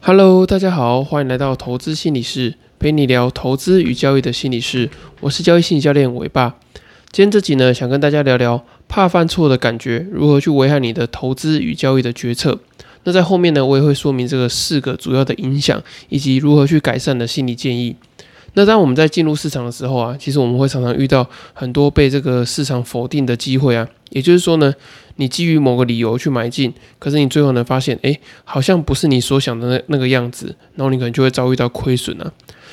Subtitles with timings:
[0.00, 4.88] Hello，大家好，欢迎来到投资心理室，陪你聊投资与交易的心理室。
[5.20, 6.54] 我是交易心理教练伟爸。
[7.10, 12.58] 今天这集呢，想跟大家聊聊怕犯错的感觉，如何去危害你的投资与交易的决策。
[13.04, 17.96] 那在后面呢，我也会说明这个四个主要的影响，以及如何去改善的心理建议。
[18.54, 23.86] 那当我们在进入市场的时候啊，其实我们会常常遇到很多被这个市场否定的机会啊。
[24.10, 24.74] 也就是说呢，
[25.16, 32.32] 你基于某个理由去买进，可是你最后呢发现，哎，好像不是你所想的那那个样子，然后你可能就会遭遇到亏损啊。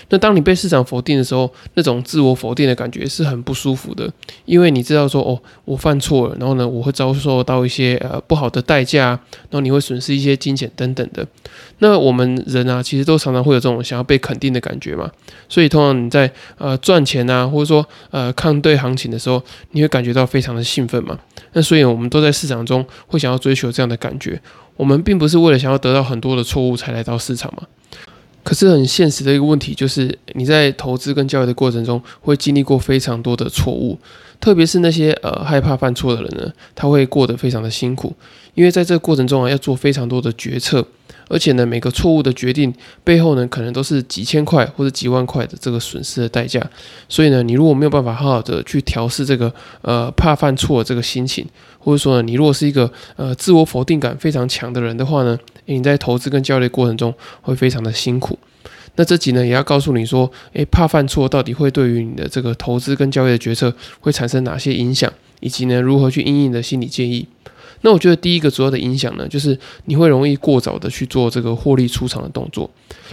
[0.10, 4.12] 那当你被市场否定的时候，那种自我否定的感觉是很不舒服的，
[4.46, 9.08] 因为你知道说，哦，我犯错了，然后呢，我会遭受到一些呃不好的代价，
[9.50, 11.26] 然后你会损失一些金钱等等的。
[11.80, 15.12] 那我们人啊，其实都常常会有这种想要被肯定的感觉嘛，
[15.50, 19.42] 所以通常你在呃赚钱啊，或者说呃看对行情的时候，
[19.72, 21.20] 你会感觉到非常的兴奋嘛。
[21.54, 24.42] 那所以我们都在市场中会想要追求这样的感觉，
[24.78, 27.64] 我们并不是为了想要得到很多的错误才来到市场嘛。
[28.46, 33.98] 可是很现实的一个问题就是，你在投资跟交易的过程中，会经历过非常多的错误，
[34.40, 38.14] 特别是那些呃害怕犯错的人呢，他会过得非常的辛苦，
[38.54, 40.86] 因为在这个过程中啊，要做非常多的决策。
[41.28, 42.72] 而且呢，每个错误的决定
[43.04, 46.62] 背后呢，可能都是几千块或者几万块的这个损失的代价。
[47.10, 49.52] 所以呢，你如果没有办法好好的去调试这个
[49.82, 51.44] 呃怕犯错这个心情，
[51.80, 55.36] 或者说呢，你如果是一个呃自我否定感非常强的人的话呢，
[55.66, 58.38] 你在投资跟交易过程中会非常的辛苦。
[58.96, 67.28] 那这集呢，也要告诉你说，诶，怕犯错到底会对于你的这个投资跟交易的决策会产生哪些影响，以及呢，如何去应应的心理建议。
[67.82, 72.70] 那我觉得第一个主要的影响呢，就是你会容易过早的去做这个获利出场的动作。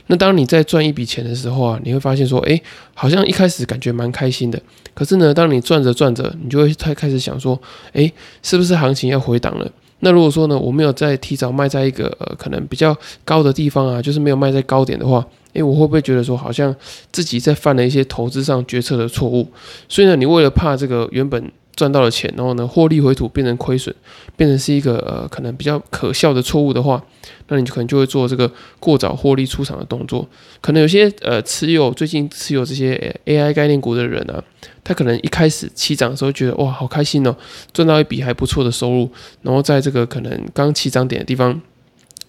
[0.06, 2.58] 那当你在赚一笔钱的时候啊，你会发现说，哎，
[2.94, 4.62] 好像一开始感觉蛮开心的。
[4.94, 7.60] 可是呢，当你赚着赚着，你就会开开始想说，
[7.92, 9.68] 哎，是不是行情要回档了？
[10.04, 16.74] 那如果说呢，我没有在提早卖在一个呃可能比较高的地方啊，就是没有卖在高点的话，哎，我会不会觉得说，好像
[17.10, 19.48] 自己在犯了一些投资上决策的错误？
[19.88, 21.50] 所以呢，你为了怕这个原本。
[21.74, 23.92] 赚到的钱，然后呢，获利回吐变成亏损，
[24.36, 27.02] 变成是一个呃可能比较可笑的错误的话，
[27.48, 30.28] 那你就可能就会做这个过早获利出场的动作。
[30.60, 34.44] 可能有些呃持有最近持有这些 AI 概念股的人啊，
[34.84, 37.36] 他可能一开始起涨的时候觉得哇好开心哦，
[37.72, 39.10] 赚到一笔还不错的收入，
[39.42, 41.60] 然后在这个可能刚起涨点的地方。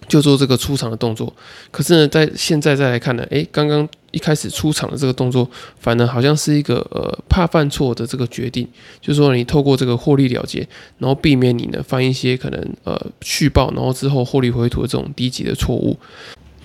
[0.06, 1.34] 就做这个出场的动作，
[1.70, 5.48] 可是呢，在现在再来看呢，诶，刚刚一开始出场的这个动作，
[5.78, 8.68] 反而好像是一个呃怕犯错的这个决定，
[9.00, 15.96] 就是说你透过这个获利了结，然后避免你呢犯一些可能呃续报，然后之后获利回吐的这种低级的错误。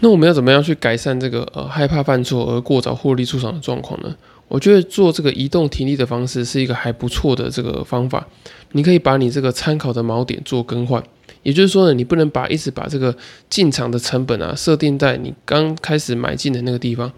[0.01, 4.13] 那我们要怎么样去改善这个呃害怕犯错而过早获利出场的状况呢？
[4.49, 8.27] 我觉得做这个移动停力的方式是一个还不错的这个方法，
[8.73, 11.01] 你可以把你这个参考的锚点做更换。
[11.43, 13.15] 也就是说呢，你不能把一直把这个
[13.49, 17.09] 进场的成本啊设定在你刚开始买进的那个地方。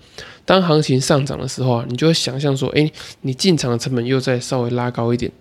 [0.46, 2.91] 当行情上涨的时候啊，你就会想象说，哎，
[3.22, 5.31] 你进场的成本又再稍微拉高一点。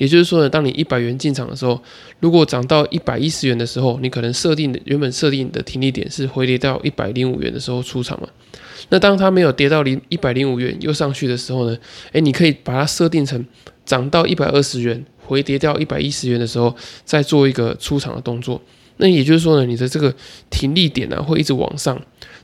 [0.00, 1.78] 也就是说呢，当你一百元进场的时候，
[2.20, 8.26] 如果涨到一百一十元的时候，你可能设定的原本设定的停利点是回跌到一百零五元的时候出场嘛。
[8.88, 11.76] 那当它没有跌到零一百零五元又上去的时候呢，
[12.12, 13.44] 哎，你可以把它设定成
[13.84, 15.04] 涨到一百二十元。
[15.26, 16.74] 回跌到一百一十元的时候，
[17.04, 18.60] 再做一个出场的动作。
[18.96, 20.12] 那也就是说呢，你的这个
[20.50, 21.96] 停利点呢会一直往上。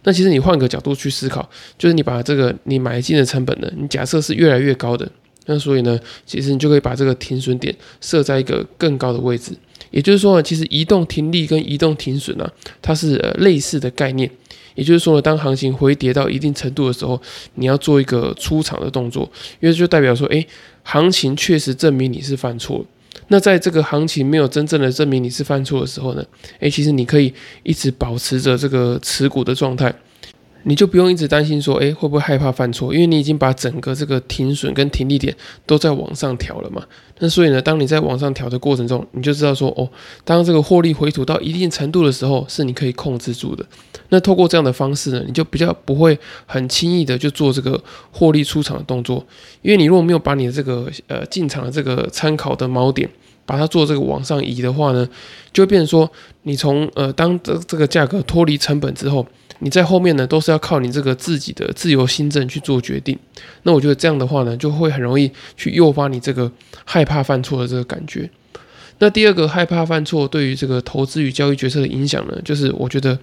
[0.05, 5.11] 那其实你换个角度去思考，就是你把这个你买进的成本呢，你假设是越来越高的，
[5.47, 9.53] 那所以呢，其实你就可以把这个停损点设在一个更高的位置。
[9.91, 12.51] 也就是说呢，其实移动停利跟移动停损呢，
[12.83, 14.31] 它是呃类似的概念。
[14.75, 17.19] 也就是说呢，当行情回跌到一定程度的时候，
[17.55, 19.23] 你要做一个出场的动作，
[19.59, 20.47] 因为就代表说，诶，
[20.83, 22.84] 行情确实证明你是犯错。
[23.28, 26.23] 那在这个行情没有真正的证明你是犯错的时候呢，
[26.59, 27.33] 诶，其实你可以
[27.63, 29.95] 一直保持着这个持股的状态。
[30.69, 32.93] 你就不用一直担心说，哎，会不会害怕犯错？
[32.93, 35.32] 因为你已经把整个这个停损跟停利点
[35.65, 36.82] 都在往上调了嘛。
[37.21, 39.88] 那所以呢，当你在往上调的过程中，你就知道说，哦，
[40.25, 43.65] 当这个获利回吐到一定程度的时候，是你可以控制住的。
[44.09, 47.80] 那透过这样的方式呢，你就比较不会很轻易的就做这个
[48.10, 49.24] 获利出场的动作。
[49.62, 53.09] 因为你如果没有把你的这个呃进场的这个参考的锚点，
[53.47, 55.09] 把它做这个往上移的话呢，
[55.54, 56.10] 就会变成说，
[56.43, 59.27] 你从呃当这这个价格脱离成本之后。
[59.60, 63.19] 你在后面呢，都是要靠你这个自己的自由心证去做决定。
[63.63, 66.53] 那我觉得这样的话呢，就会很容易去诱发你这个
[66.84, 68.28] 害怕犯错的这个感觉。
[68.98, 73.19] 那第二个害怕犯错对于这个投资与交易决策的影响呢，就是我觉得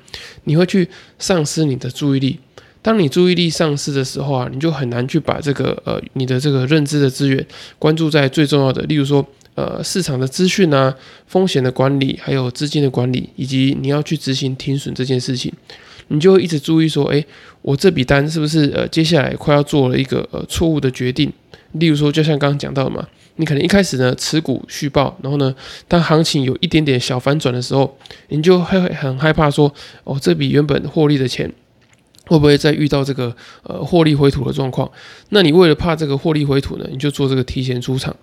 [0.45, 0.89] 你会去
[1.19, 2.39] 丧失你的注意力。
[2.81, 7.45] 当你注意力丧失的时候啊，你就很难去把这个呃你的这个认知的资源
[7.77, 9.23] 关注在最重要的，例如说
[9.55, 10.95] 呃市场的资讯啊、
[11.27, 15.51] 风险的管理，还有资金的管理，以及你要去执行停损这件事情。
[16.09, 17.25] 你就会一直注意说，诶，
[17.61, 21.31] 我这笔单是不是呃接下来快要做了一个呃错误的决定？
[21.73, 23.07] 例如说，就像刚刚讲到的嘛，
[23.37, 25.55] 你可能一开始呢持股续报，然后呢，
[25.87, 27.97] 当行情有一点点小反转的时候，
[28.27, 29.73] 你就会很害怕说，
[30.03, 31.51] 哦，这笔原本获利的钱。
[32.27, 34.89] 会不会再遇到这个呃获利回吐的状况？
[35.29, 38.15] 那你为了怕这个获利回吐呢，你就做这个提前出场。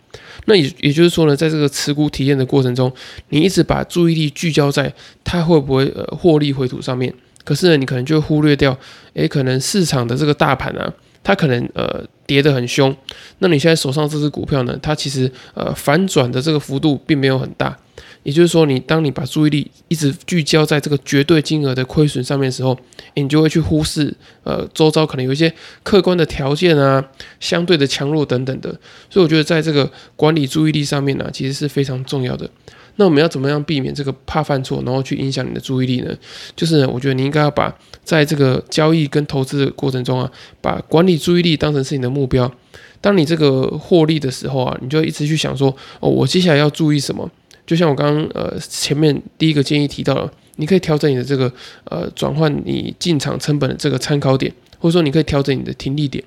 [0.47, 2.91] 那也也就是说呢，在这个持股体验的过程中，
[3.29, 4.93] 你一直把注意力聚焦在
[5.23, 7.12] 它会不会呃获利回吐上面。
[7.44, 8.76] 可是呢，你可能就忽略掉，
[9.14, 10.93] 诶，可能市场的这个大盘啊，
[11.23, 12.94] 它可能呃跌得很凶。
[13.38, 17.76] 那你现在手上这只股票呢，它其实呃反转的这个幅度并没有很大。
[18.22, 22.78] 也就是说，你当你把注意力一直聚焦在这个绝对金额的亏损上面的时候，
[23.14, 24.14] 你就会去忽视
[24.44, 25.52] 呃周遭可能有一些
[25.82, 27.02] 客观的条件啊、
[27.40, 28.70] 相对的强弱等等的。
[29.08, 32.49] 所以我觉得在这个管理注意力上面呢，其实是非常重要的。
[32.96, 36.14] 那我们要怎么样避免这个怕犯错，然后去影响你的注意力呢？
[36.55, 37.75] 就是我觉得你应该要把
[38.05, 40.31] 在这个交易跟投资的过程中啊，
[40.61, 42.52] 把管理注意力当成是你的目标。
[43.00, 47.31] 当你这个获利的时候啊，你就一直去想说，哦，我接下来要注意什么？
[47.70, 51.52] 就像我刚刚呃前面第一个建议提到了，你可以调整你的这个
[51.84, 56.25] 呃转换你进场成本的这个参考点，或者说你可以调整你的停利点，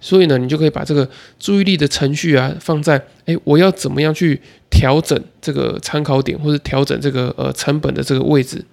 [0.00, 1.08] 所以呢，你就可以把这个
[1.38, 8.64] 注意力的程序啊放在哎我要怎么样去调整这个参考点，或者调整这个呃成本的这个位置。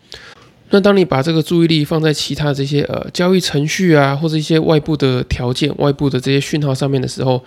[0.70, 7.42] 那当你把这个注意力放在其他这些呃交易程序啊，或者一些外部的条件、外部的这些讯号上面的时候，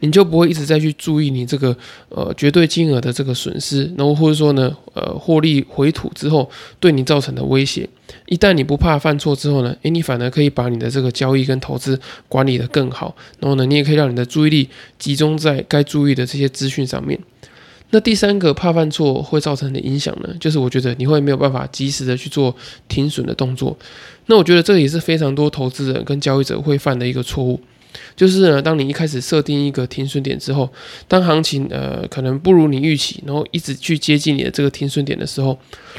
[0.00, 1.76] 你就不会一直在去注意你这个
[2.08, 6.50] 呃绝对金额的这个损失，然后或者说呢呃获利回吐之后
[6.80, 7.88] 对你造成的威胁。
[8.26, 11.98] 一旦你不怕犯错之后呢，诶，你反而可以把你的这个交易跟投资
[12.28, 14.68] 管理的更好，然后呢，你也可以让你的注意力
[14.98, 17.18] 集中在该注意的这些资讯上面。
[17.90, 22.54] 那第三个怕犯错会造成的影响呢，就是我觉得你会没有办法及时的去做
[22.88, 23.76] 停损的动作。
[24.26, 27.60] 那我觉得这也是非常多投资人跟交易者会犯的一个错误，
[28.16, 30.68] 就是呢，当你一开始设定一个停损点之后，
[31.06, 35.56] 当行情呃可能不如你预期，然后一直去接近你的这个停损点的时候，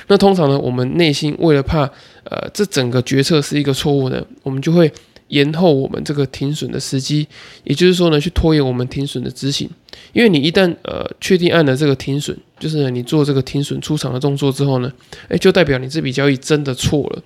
[0.08, 1.84] 那通常呢，我们内心为了怕
[2.26, 4.92] 呃这整个决策是一个错误呢，我们就会。
[5.30, 7.28] 延后我们这个停损的时机，
[7.64, 9.70] 也就是说呢，去拖延我们停损的执行。
[10.14, 14.92] 因为你一旦呃确定按了这个停损，就是你做这个停损出场的动作之后呢，
[15.30, 17.22] 诶，就代表你这笔交易真的错了。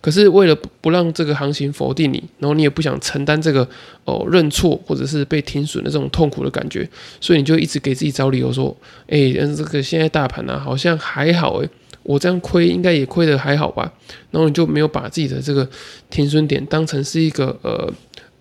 [0.00, 3.68] 可是为了不让这个行情否定你，然后你也不想承担这个
[4.04, 6.88] 哦认错或者是被停损的这种痛苦的感觉，
[7.20, 8.76] 所以你就一直给自己找理由说，
[9.08, 11.68] 诶，嗯，这个现在大盘呢好像还好诶。
[12.02, 13.92] 我这样亏应该也亏得还好吧，
[14.30, 15.68] 然后你就没有把自己的这个
[16.10, 17.92] 停损点当成是一个呃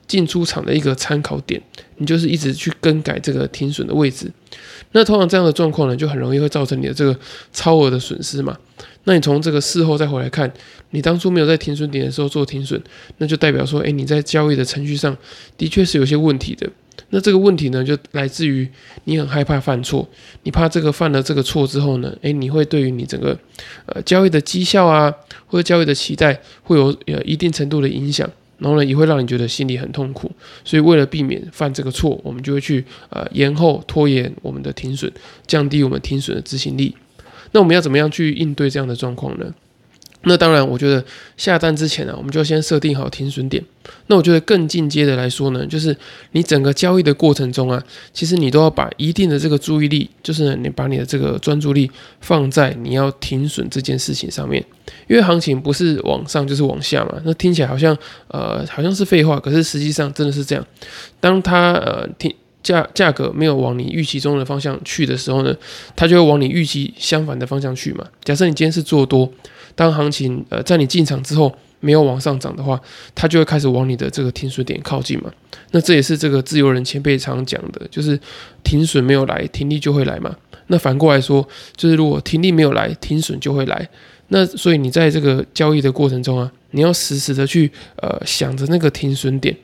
[0.08, 1.62] 进出场的一个参考点，
[1.98, 4.32] 你就是一直去更改这个停损的位置。
[4.94, 7.18] 那通常这样的状况呢，就很容易会造成你的这个
[7.54, 8.58] 超额的损失嘛。
[9.06, 10.52] 那你从这个事后再回来看，
[10.90, 12.80] 你当初没有在停损点的时候做停损，
[13.18, 15.16] 那就代表说，哎，你在交易的程序上
[15.58, 16.70] 的确是有些问题的。
[17.12, 18.68] 那这个问题呢，就来自于
[19.04, 20.08] 你很害怕犯错，
[20.44, 23.38] 你怕这个犯了这个错之后呢，诶，你会对于你整个
[23.86, 25.14] 呃交易的绩效啊，
[25.46, 28.30] 或者交易的期待会有呃一定程度的影响，
[28.60, 30.32] 然后呢，也会让你觉得心里很痛苦。
[30.64, 35.12] 所以为了避免犯这个错，我们就会去呃延后拖延我们的停损，
[35.46, 36.96] 降低我们停损的执行力。
[37.52, 39.54] 那我们要怎么样去应对这样的状况呢？
[40.24, 41.04] 那当然，我觉得
[41.36, 43.64] 下单之前呢，我们就先设定好停损点。
[44.08, 45.96] 那我觉得更进阶的来说呢，就是
[46.34, 54.64] 你整个交易的过程中啊，其实你都要把一定的这个注意力，就是你把你的这个专注力放在你要停损这件事情上面。
[55.08, 60.64] 因为行情不是往上就是往下嘛，那听起来好像呃好像是废话，可是实际上真的是这样。
[61.20, 65.56] 当它呃停价价格没有往你预期中的方向去的时候呢，
[65.96, 68.06] 它就会往你预期相反的方向去嘛。
[68.24, 69.32] 假设你今天是做多。
[69.74, 72.80] 当行情呃在你进场之后没有往上涨的话，
[73.16, 75.32] 它就会开始往你的这个停损点靠近嘛。
[75.72, 78.20] 那这也是这个自由人前辈常讲的，就是
[78.64, 80.36] 停损没有来，停利就会来嘛。
[80.68, 83.90] 那反过来说，就是如果停利没有来，停损就会来。
[84.28, 89.56] 那所以你在这个交易的过程中啊，你要时时的去呃想着那个停损点，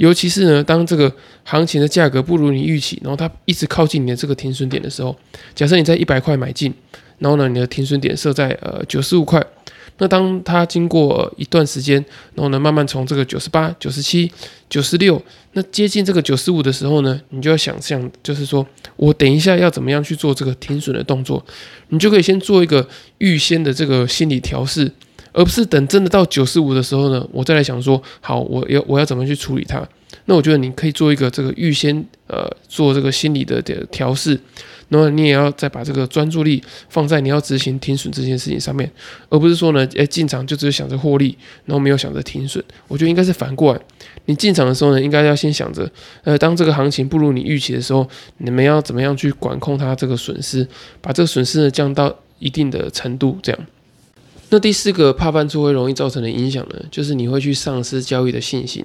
[0.00, 1.12] 尤其是呢，当这个
[1.44, 5.14] 行情的价格不如你预期，然后它一直靠近你的这个停损点的时候，
[5.54, 6.72] 假设你在一百块买进。
[7.18, 9.44] 然后呢，你的停损点设在呃九十五块，
[9.98, 12.02] 那当它经过一段时间，
[12.34, 14.32] 然后呢慢慢从这个九十八、九十七、
[14.70, 18.66] 九十六，那接近这个九十五的时候呢，你就要想象，就是说
[18.96, 21.44] 我等一下要怎么样去做这个停损的动作，
[21.90, 22.88] 你就可以先做一个
[23.18, 24.90] 预先的这个心理调试，
[25.32, 29.86] 而不是等真的到九十五的时候呢，我再来想说，好，我要我要怎么去处理它。
[30.24, 34.38] 那我觉得你可以做一个这个预先呃做这个心理的的调试。
[34.92, 38.90] 那么你也要再把这个专注力放在你要执行停损这件事情上面，
[39.28, 42.62] 而不是说呢，诶进场就只是想着获利，然后没有想着停损。
[42.88, 43.80] 我觉得应该是反过来，
[44.24, 45.88] 你进场的时候呢，应该要先想着，
[46.24, 48.04] 呃，当这个行情不如你预期的时候，
[48.38, 50.66] 你们要怎么样去管控它这个损失，
[51.00, 53.66] 把这个损失呢降到一定的程度，这样。
[54.50, 58.84] 那第四个怕犯错会容易造成的影响呢，就是你会去丧失交易的信心。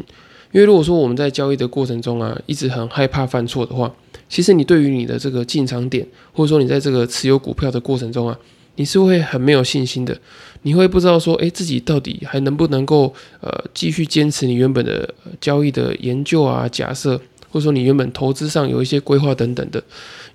[0.51, 3.93] 因为如果说我们在交易的过程中啊，一直很害怕犯错的话，
[4.29, 8.37] 其实你对于你的这个进场点，或者说你在这个持有股票的过程中啊，
[8.75, 10.17] 你是会很没有信心的。
[10.61, 17.17] 你会不知道说，诶，自己到底还能不能够呃继续坚持你原本的交易的研究啊、假设，
[17.49, 19.83] 或者说你原本投资上有一些规划等等的。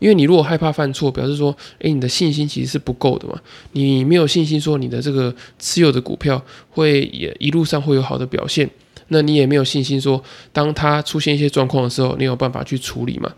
[0.01, 3.39] 因为你如果害怕犯错，表示说，诶，你的信心其实是不够的嘛。
[3.73, 8.69] 你没有信心说你的这个持有的股票会也一路上会有好的表现。
[9.13, 13.31] 那你也没有信心说，当它出现一些状况的时候，你有办法去处理嘛？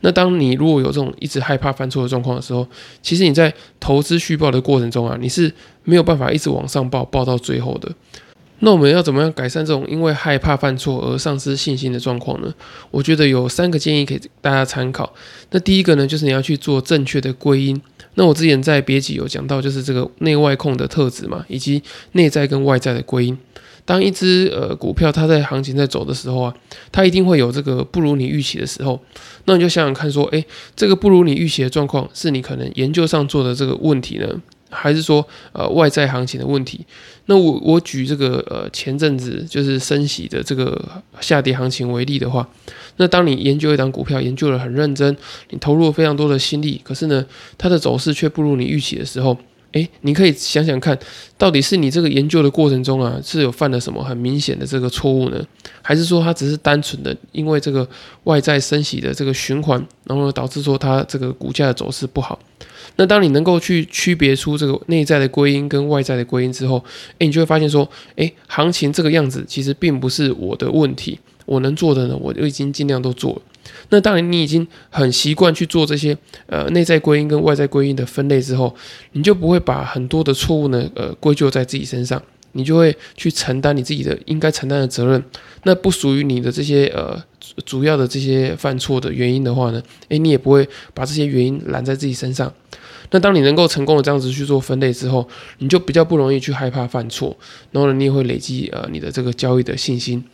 [0.00, 2.66] 那当你如果有这种一直害怕犯错的状况的时候，
[3.00, 5.52] 其实你在投资续报的过程中啊，你是
[5.84, 7.90] 没有办法一直往上报，报到最后的。
[8.60, 12.54] 那我们要怎么样改善这种因为害怕犯错而丧失信心的状况呢？
[12.90, 15.12] 我觉得有三个建议给大家参考。
[15.50, 17.80] 那第一个呢，就是你要去做正确的归因。
[18.14, 23.38] 那我之前在别集有讲到，就是这个内外控的特质嘛，以及内在跟外在的归因。
[23.86, 26.54] 当一只呃股票它在行情在走的时候啊，
[26.92, 29.00] 它一定会有这个不如你预期的时候。
[29.46, 30.44] 那你就想想看，说，诶，
[30.76, 34.28] 这个不如你预期的状况，是你可能研究上做的这个问题呢，
[34.68, 36.84] 还是说呃外在行情的问题？
[37.30, 40.76] 那我我举这个呃前阵子就是升息的这个
[41.20, 42.44] 下跌行情为例的话，
[42.96, 45.16] 那当你研究一档股票，研究的很认真，
[45.50, 47.24] 你投入了非常多的心力，可是呢，
[47.56, 49.38] 它的走势却不如你预期的时候。
[49.70, 50.98] 诶，你可以想想看，
[51.38, 55.46] 到底是你这个研究的过程中啊，是有犯了什么很明显的这个错误呢？
[55.80, 57.88] 还是说它只是单纯的因为这个
[58.24, 62.36] 外在升息的这个循环，然后导致说它这个股价的走势不好？
[63.00, 66.84] 那当你能够去区别出这个内在的归因跟外在的归因之后，
[67.16, 73.42] 诶，你就会发现说，诶，行情这个样子其实并不是我的问题，我能做的呢，我就已经尽量都做了。
[73.88, 76.14] 那当然，你已经很习惯去做这些
[76.46, 78.74] 呃内在归因跟外在归因的分类之后，
[79.12, 85.24] 你就不会把很多的错误呢呃归咎在自己身上，你就会去承担你自己的应该承担的责任。
[85.62, 87.18] 那不属于你的这些呃
[87.64, 92.52] 主要的这些犯错的原因的话呢，诶，你也不会把这些原因揽在自己身上。
[93.10, 97.36] 那当你能够成功的这样子去做分类之后，你就比较不容易去害怕犯错，
[97.72, 100.24] 然后呢，你也会累积呃你的这个交易的信心。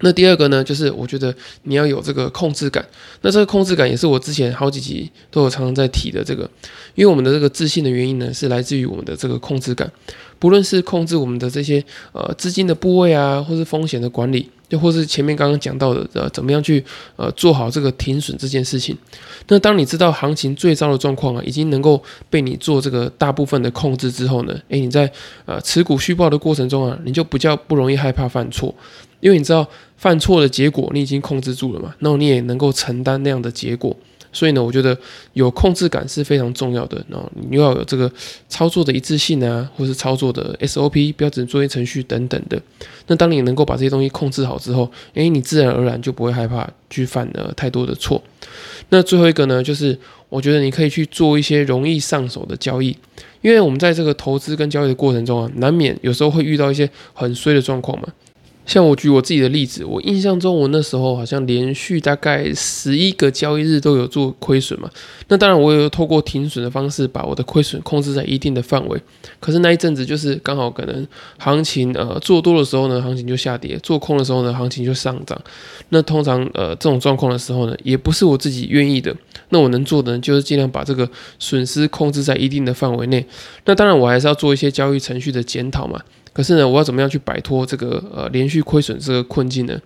[0.00, 1.34] 那第二个呢，就是我觉得
[1.64, 2.86] 你要有这个控制感。
[3.22, 6.48] 那这个控制感也是我之前好几集都有常常在提的这个，
[6.94, 9.90] 因为我们的这个自信的原因呢，是来自于我们的这个控制感。
[10.38, 16.84] 不论是控制我们的这些呃资金的部位啊，或是风险的管理，就或是前面刚刚讲到的呃怎么样去
[17.16, 18.96] 呃做好这个停损这件事情。
[19.48, 25.10] 那当你知道行情最糟的状况啊，已经能够被你做这个大部分的控制之后呢，诶，你在
[25.46, 28.74] 呃持股续报的过程中啊，你就比较不容易害怕犯错，
[29.20, 29.66] 因为你知道。
[29.98, 31.92] 犯错的结果你已经控制住了嘛？
[31.98, 33.96] 那你也能够承担那样的结果。
[34.32, 34.96] 所以呢，我觉得
[35.32, 37.04] 有控制感是非常重要的。
[37.08, 38.10] 然后你又要有这个
[38.48, 42.60] 操作的一致性啊，或是操作的 SOP 标准作业程序等等的。
[43.06, 48.22] 那当你能够把这些东西控制好之后，诶，你自然而然就不会害怕去犯了太多的错。
[48.90, 52.96] 那最后一个呢，就是我觉得你可以去做一些容易上手的交易，
[53.40, 58.08] 因为我们在这个投资跟交易的过程中啊，难免有时候会遇到一些很衰的状况嘛。
[58.68, 64.90] 像我举我自己的例子，我印象中我那时候好像连续大概十一个交易日都有做亏损嘛。
[65.28, 69.00] 那当然我也有透过停损的方式把我的亏损控制在一定的范围。
[69.40, 71.06] 可是那一阵子就是刚好可能
[71.38, 75.40] 行情呃做多的时候呢，行情就下跌；做空的时候呢，行情就上涨。
[75.88, 79.16] 那通常呃这种状况的时候呢，也不是我自己愿意的。
[79.48, 81.08] 那我能做的呢，就是尽量把这个
[81.38, 83.24] 损失控制在一定的范围内。
[83.64, 85.98] 那当然我还是要做一些交易程序的检讨嘛。
[86.32, 89.80] 可是呢，我要怎么样去摆脱这个呃连续亏损这个困境呢？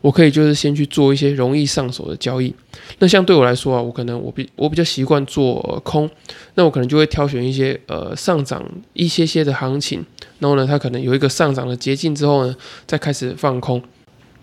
[0.00, 2.54] 我可以就是先去做一些容易上手的交易。
[3.00, 6.08] 那像对我来说啊，我可能我比我比较习惯做空，
[6.54, 10.02] 那我可能就会挑选一些呃上涨一些些的行情，
[10.38, 12.56] 然后呢，它可能有一个上涨的捷径之后呢，
[12.86, 13.82] 再开始放空。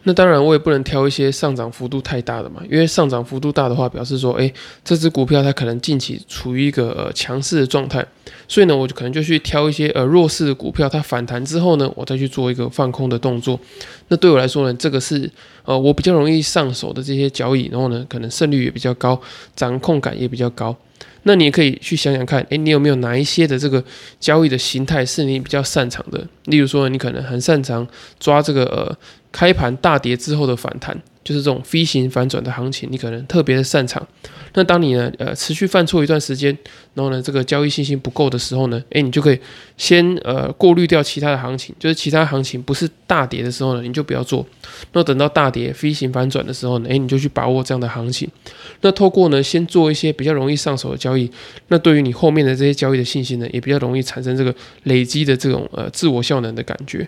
[0.07, 4.49] 那当然，我也不能挑一些上涨幅度太大的嘛，因为上涨幅度大的话，表示说，哎，
[4.81, 8.05] 这只股票它可能近期处于一个呃强势的状态，
[8.47, 13.59] 所以呢，我就可能就去挑一些呃弱势的股票，它反弹之后呢，我再去做一个放空的动作。
[14.07, 15.29] 那对我来说呢，这个是
[15.65, 19.19] 呃我比较容易上手的这些交易，然后呢，可能胜率也比较高，
[19.57, 20.73] 掌控感也比较高。
[21.27, 23.83] 那你也可以去想想看，诶，你有没有哪一些的这个
[24.17, 26.25] 交易的形态是你比较擅长的？
[26.45, 27.85] 例如说，你可能很擅长
[28.17, 28.97] 抓这个呃
[29.31, 34.01] 开盘大跌之后的反弹，就是这种飞行反转的行情，你可能特别的擅长。
[34.53, 36.57] 那当你呢，呃，持续犯错一段时间，
[36.93, 39.37] 然后呢，这个交易信心不够的时候呢，诶，你就可以
[39.75, 44.45] 先呃过滤掉其他的行情，就是其他行情不是大跌的时候呢，你就不要做。
[44.93, 48.29] 那等到大跌飞行反转的时候呢，诶，你就去把握这样的行情。
[48.79, 51.29] 那透过呢，先做一些比较容易上手的交易，
[51.67, 57.05] 那对于你后面的这些交易的信心呢，也比较容易产生这个累积的这种呃自我效能的感觉。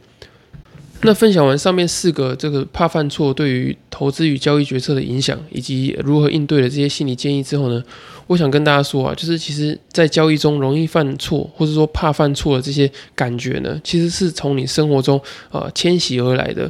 [1.01, 7.81] 那分享完上面四个这个怕犯错对于投资与交易决策的影响，以及如何应对的这些心理建议之后呢，
[8.27, 15.19] 我想跟大家说啊，就是其实在交易中容易犯错，或者说怕犯错的这些感觉呢，其实是从你生活中
[15.51, 16.69] 呃迁徙而来的。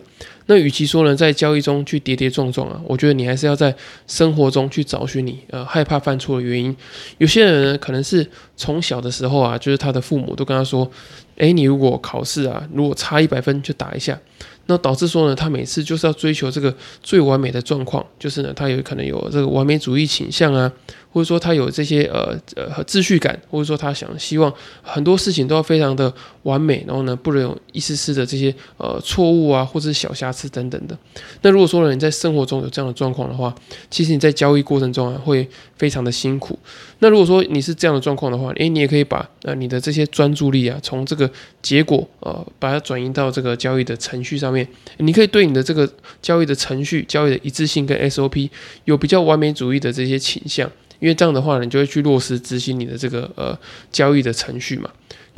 [0.52, 3.74] 那与其说呢，在交易中去跌跌撞撞啊，我觉得你还是要在
[4.08, 6.76] 生活中去找寻你呃害怕犯错的原因。
[7.20, 8.28] 有些人呢，可能是
[8.58, 10.90] 从小的时候啊，就是他的父母都跟他说，
[11.36, 14.20] 诶，你如果考试啊，如果差一百分就打一下。
[14.66, 20.72] 那导致说呢，他每次就是要追求这个最完美的状况，就是呢，他有可能有这个完美主义倾向啊，
[21.12, 26.14] 或者说他有这些呃呃秩序感，或者说他想希望很多事情都要非常的
[26.44, 30.98] 完美，然后呢，不能有一丝丝的这些呃错误啊，或者是小瑕疵等等的。
[31.42, 33.54] 那如果说呢，你在生活中有这样的状况的话，
[33.90, 35.48] 其实你在交易过程中啊，会
[35.78, 36.58] 非常的辛苦。
[37.00, 41.30] 那如果说你是这样的状况的话，诶，你也可以把呃你的这些专注力啊，从这个
[41.62, 44.68] 结果呃，把它转移到这个交易的程序上面。
[44.98, 45.90] 你可以对你的这个
[46.22, 48.50] 交易的程序、交易的一致性跟 SOP
[48.86, 53.58] 有比较完美主义的这些倾向，因为这样的话，你就会去落实执行你的这个呃
[53.92, 54.90] 交易的程序嘛。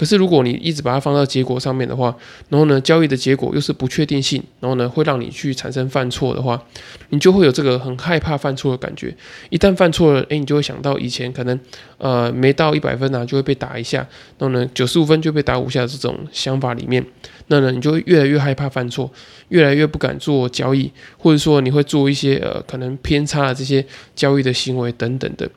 [0.01, 2.05] 可是如果你一直把它放到结果上面的话，
[2.49, 6.59] 然后呢，交易的结果又是不确定性，然后呢，会让你去产生犯错的话，
[7.09, 9.15] 你就会有这个很害怕犯错的感觉。
[9.51, 11.59] 一旦犯错了，诶，你就会想到以前可能
[11.99, 13.99] 呃没到一百分啊，就会被打一下，
[14.39, 17.05] 然后呢，九十五分就被打五下这种想法里面。
[17.45, 19.11] 那呢，你就会越来越害怕犯错，
[19.49, 25.47] 越来越不敢做交易，或者说你会做一些呃可能偏差的这些交易的行为等等的。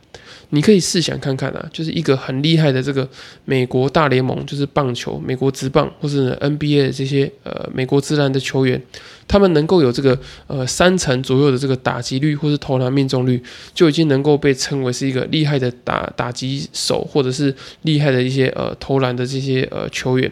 [0.51, 3.09] 你可以试想看看啊，就是一个很厉害的这个
[3.45, 8.81] 美国大联盟，就是棒球、美国职棒或是 NBA 的这些呃美国职篮的球员，
[9.27, 13.43] 他们能够有这个呃三成左右的这个打击率或是投篮命中率，
[13.75, 20.31] 就已经能够被称为是一个厉害的打打击手，或者是厉害的一些呃投篮的这些呃球员。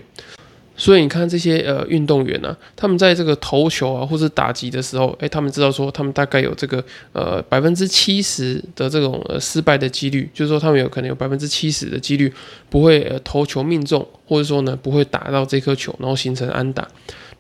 [0.83, 12.33] 所以你看这些呃运动员呢，他们在这个投球啊或者打击的时候，诶，他们知道说他们大概有这个呃百分之七十的这种呃失败的几率，就是说他们有可能有百分之七十的几率
[12.68, 16.88] 不会呃投球命中，或者说呢不会打到这颗球，然后形成安打。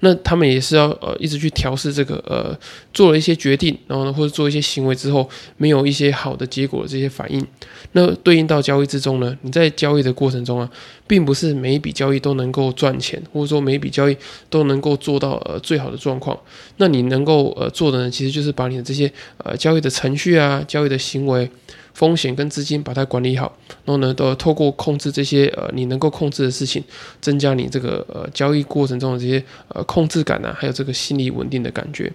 [0.04, 2.56] 那他们也是要呃一直去调试这个呃
[2.92, 7.44] 做了一些决定，然后呢或者做一些行为之后没有一些好的结果的这些反应，
[7.92, 10.68] 那对应到交易之中呢，你在交易的过程中啊，
[11.06, 14.16] 并不是每一笔交易都能够赚钱，或者说每一笔交易
[14.50, 16.36] 都能够做到呃最好的状况。
[16.78, 21.48] 那你能够呃做的呢，其实就是把你的这些呃交易的程序啊，交易的行为。
[21.94, 23.52] 风险跟资金把它管理好，
[23.84, 26.82] 然后呢，都透过控制这些呃你能够控制的事情，
[27.20, 32.12] 增加你这个呃交易过程中的这些呃控制感啊，还有这个心理稳定的感觉。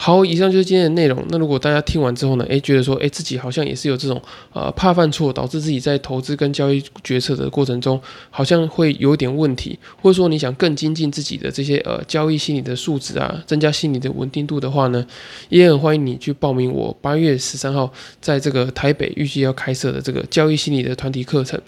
[0.00, 1.26] 好，以上就是今天的内容。
[1.28, 15.04] 那如果大家听完之后呢，诶，觉得说，诶，自己好像也是有这种呃怕犯错，导致自己在投资跟交易决策的过程中，好像会有点问题，或者说你想更精进自己的这些呃交易心理的素质啊，增加心理的稳定度的话呢，
[15.48, 21.60] 也很欢迎你去报名我八月十三号在这个台北预计要开设的这个交易心理的团体课程。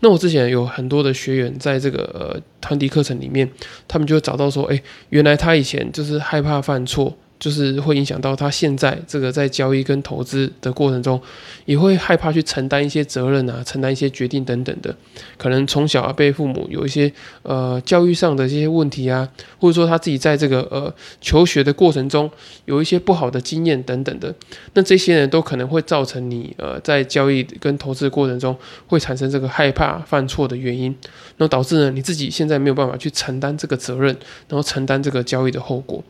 [0.00, 3.50] 那我之前有很多的学员在这个呃团体课程里面，
[3.88, 7.16] 他们就找到说，诶，原来他以前就是害怕犯错。
[7.38, 11.20] 就是会影响到他现在这个在交易跟投资的过程中，
[11.64, 14.94] 也会害怕去承担一些责任啊，承担一些决定等等的。
[15.36, 19.28] 可能从小啊被父母有一些呃教育上的这些问题啊，
[19.60, 22.28] 或者说他自己在这个呃求学的过程中
[22.64, 24.34] 有一些不好的经验等等的。
[24.74, 30.94] 那这些人都可能会造成你呃在交易跟投资过程中会产生这个害怕犯错的原因，
[31.36, 34.08] 那导致呢你自己现在没有办法去承担这个责任，
[34.48, 36.02] 然后承担这个交易的后果。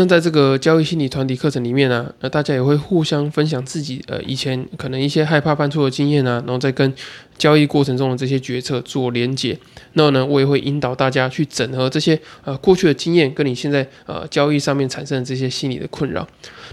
[0.00, 6.94] 那在这个交易心理团体课程里面呢，那大家也会互相分享自己呃以前可能一些害怕犯错的经验啊，然后再跟
[7.38, 9.58] 交易过程中的这些决策做连结。
[9.94, 16.26] 那呢，我也会引导大家去整合这些呃过去的经验，跟你现在呃交易上面产生的这些心理的困扰。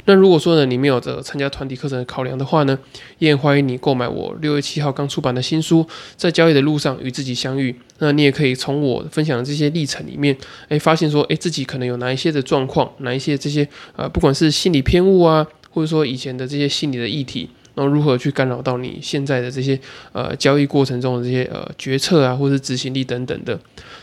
[0.05, 2.77] 那如果说呢，你没有这参加团体课程的考量的话呢，
[3.19, 5.83] 也欢迎你购买我六月七号刚出版的新书
[6.17, 7.71] 《在交易的路上与自己相遇》。
[7.99, 10.35] 那你也可以从我分享的这些历程里面，
[10.67, 19.79] 哎，发现说，哎，自己可能有哪一些的状况，哪一些这些呃，不管是心理偏误啊，或者说以前的这些心理的议题，然后如何去干扰到你现在的这些
[20.13, 23.59] 呃交易过程中的这些呃决策啊，或是执行力等等的。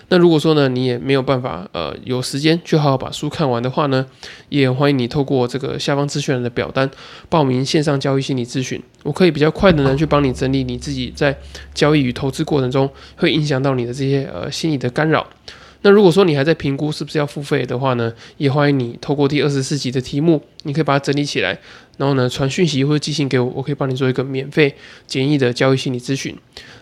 [0.09, 4.07] 那如果说呢，你也没有办法呃有时间去好好把书看完的话呢，
[4.51, 6.89] 也欢迎你透过这个下方资讯栏的表单
[7.29, 11.35] 报名线上交易心理咨询，我可以比较快的呢去帮你整理你自己在
[11.73, 15.27] 交易与投资过程中会影响到你的这些呃心理的干扰。
[15.85, 21.59] 那如果说你还在评估是不是要付费的话呢，也欢迎你透过第二十四集的题目，你可以把它整理起来，
[22.03, 24.75] 然后呢传讯息或者寄信给我，我可以帮你做一个免费
[25.07, 26.37] 简易的交易心理咨询。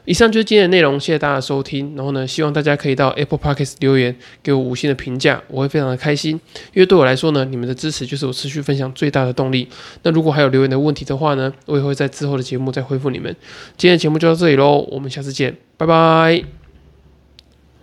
[0.06, 1.94] 以上就是今天的内容，谢谢大家的收听。
[1.94, 6.40] 然后呢，希望大家可以到 Apple Podcast 留言给我五星的评价，我会非常的开心，
[6.72, 9.68] 因为对我来说呢，你们的支持就是我持续分享最大的动力。
[10.04, 13.36] 那如果还有留言的问题的话呢，我也会在之后的节目再回复你们。
[13.76, 16.59] 今天的节目就到这里喽，我们下次见，拜拜。